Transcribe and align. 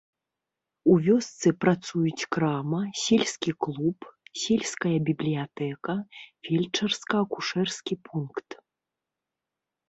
У 0.91 0.93
вёсцы 1.07 1.49
працуюць 1.65 2.27
крама, 2.35 2.79
сельскі 3.01 3.51
клуб, 3.65 4.07
сельская 4.45 4.95
бібліятэка, 5.11 5.93
фельчарска-акушэрскі 6.49 7.95
пункт. 8.09 8.49